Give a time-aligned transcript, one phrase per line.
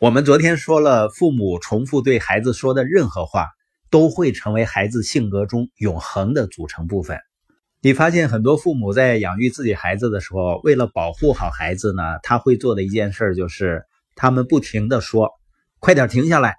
[0.00, 3.48] 我们昨天说了，父母重复对孩子说的任何话，
[3.90, 7.18] 都会成为孩子性格中永恒的组成部分。
[7.80, 13.82] 你发现很多父母在养育自己孩子的时候，为了保护好孩子呢，他会做的一件事就是，
[14.14, 15.32] 他们不停的说
[15.80, 16.54] ：“快点停下来，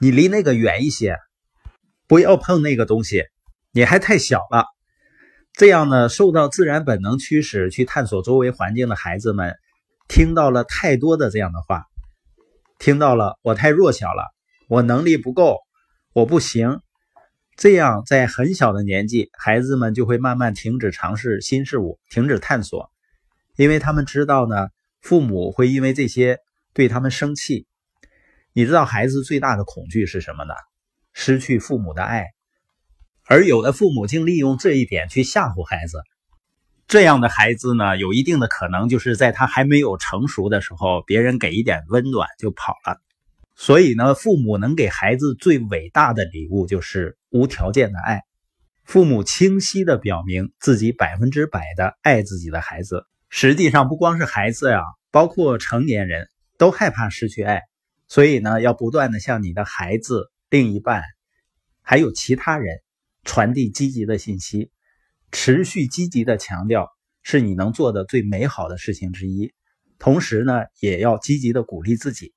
[0.00, 1.16] 你离那个远一些，
[2.06, 3.24] 不要碰那个东西，
[3.72, 4.66] 你还太小了。”
[5.52, 9.56] 这样呢，受到自然本能驱使去探索周围环境的孩子们，
[10.06, 11.82] 听到了太多的这样的话。
[12.78, 14.32] 听到了，我太弱小了，
[14.68, 15.58] 我能力不够，
[16.12, 16.80] 我不行。
[17.56, 22.90] 这样，在很小的年纪，孩子们就会慢慢停止尝试新事物，停止探索，
[23.56, 24.68] 因为他们知道呢，
[25.00, 26.38] 父母会因为这些
[26.72, 27.66] 对他们生气。
[28.52, 30.54] 你知道孩子最大的恐惧是什么呢？
[31.12, 32.26] 失去父母的爱。
[33.26, 35.98] 而有的父母竟利用这一点去吓唬孩子。
[36.88, 42.98] 这样的孩子呢，有一定的可能就是在他还没有成熟的时候，别人给一点温暖就跑了。
[43.54, 48.22] 所以呢，父母能给孩子最伟大的礼物就是无条件的爱。
[48.84, 53.04] 父母清晰的表明自己百分之百的爱自己的孩子。
[53.28, 57.64] 实际上，不光是孩子呀，包括成年人都害怕失去爱，
[58.06, 61.02] 所以呢，要不断的向你的孩子、另一半，
[61.82, 62.78] 还有其他人
[63.24, 64.70] 传递积极的信息。
[65.30, 66.88] 持续积极的强调
[67.22, 69.52] 是你能做的最美好的事情之一，
[69.98, 72.32] 同时呢，也要积极的鼓励自己，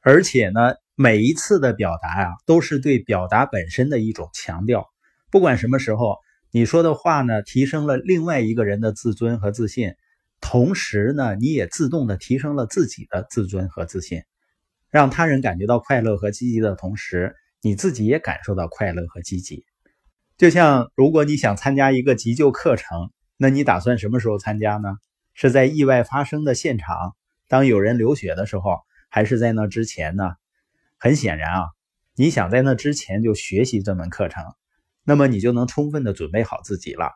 [0.00, 4.86] 而且呢，每一次的表达呀，都是对表达本身的一种强调。
[5.30, 6.16] 不管什么时候
[6.50, 9.94] 你说的话呢，提升了另外一个人的自尊和自信，
[10.40, 14.22] 同时呢，你也自动的提升了自己的自尊和自信，
[14.90, 19.64] 让他人感觉到快乐和积极的同时，你自己也感受到快乐和积极。
[20.38, 24.94] 就像如果你想参加一个急救课程，那你打算什么时候参加呢？
[25.34, 27.16] 是在意外发生的现场，
[27.48, 28.78] 当有人流血的时候，
[29.10, 30.34] 还是在那之前呢？
[30.96, 31.66] 很显然啊，
[32.14, 34.44] 你想在那之前就学习这门课程，
[35.02, 37.10] 那么你就能充分的准备好自己了。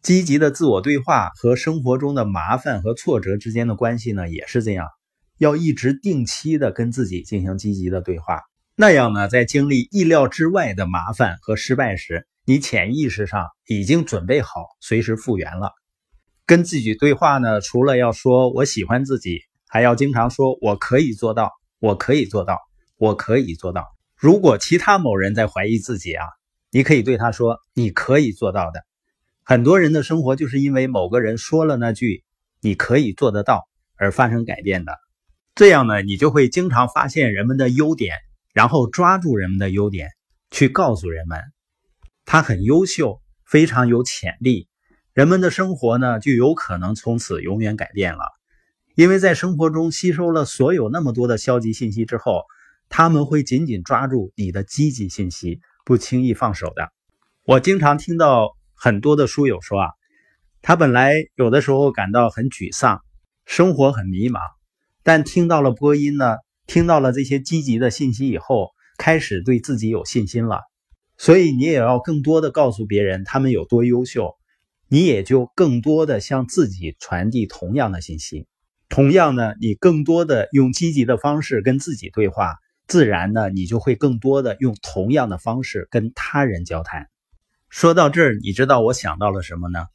[0.00, 4.88] 积极的自我对话和生活中的麻烦和挫折之间的关系呢，也是这样，
[5.36, 8.44] 要一直定期的跟自己进行积极的对话，
[8.76, 12.26] 那样呢，在经历意料之外的麻烦和失败时。
[12.46, 15.72] 你潜意识上已经准备好随时复原了。
[16.46, 22.56] 跟自己对话呢，除了要说我喜欢自己，还要经常说我可以做到，我可以做到，
[22.98, 23.84] 我可以做到。
[24.14, 26.24] 如果其他某人在怀疑自己啊，
[26.70, 28.80] 你可以对他说你可以做到的。
[29.42, 32.22] 很多人的生活就是因为某个人说了那句
[32.60, 34.92] 你可以做得到而发生改变的。
[35.56, 38.14] 这样呢，你就会经常发现人们的优点，
[38.54, 40.10] 然后抓住人们的优点，
[40.52, 41.40] 去告诉人们。
[42.26, 44.68] 他很优秀，非常有潜力，
[45.14, 48.24] 人们的生活呢就有可能从此永远改变了。
[48.96, 52.42] 因为在生活中吸收了所有那么多的消极信息之后，
[52.88, 56.90] 他们会紧紧抓住你的积极信息，不轻易放手的。
[57.44, 59.90] 我经常听到很多的书友说啊，
[60.62, 63.02] 他本来有的时候感到很沮丧，
[63.44, 64.40] 生活很迷茫，
[65.04, 70.62] 但听到了播音呢，听到了这些积极的信息以后，开始对自己有信心了。
[71.18, 74.36] 所以你也要更多的告诉别人他们有多优秀，
[74.88, 78.46] 你也就更多的向自己传递同样的信息。
[78.88, 82.56] 同样呢，你更多的用积极的方式跟自己对话，
[82.86, 87.08] 自然呢，你就会更多的用同样的方式跟他人交谈。
[87.68, 89.86] 说到这儿，你知道我想到了什么呢？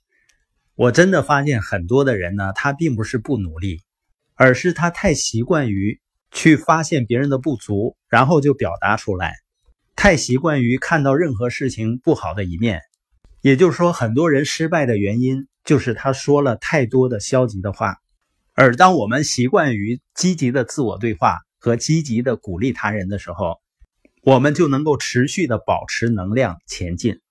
[0.75, 3.79] 我真的发现很多的人呢，他并不是不努力，
[4.35, 9.35] 而是他太习惯于去发现别人的不足，然后就表达出来。
[9.95, 12.81] 太习惯于看到任何事情不好的一面，
[13.41, 17.97] 也就是说，很多人失败的原因就是他说了太多的消极的话。
[18.53, 23.61] 而当我们习惯于积极的自我对话和积极的鼓励他人的时候，
[24.23, 27.21] 我们就能够持续的保持能量前进。